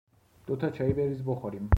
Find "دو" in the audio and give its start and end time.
0.47-0.55